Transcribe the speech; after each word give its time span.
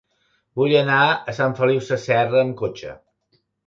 Vull 0.61 0.73
anar 0.79 0.97
a 1.03 1.37
Sant 1.41 1.55
Feliu 1.61 1.87
Sasserra 1.93 2.45
amb 2.49 2.61
cotxe. 2.67 3.01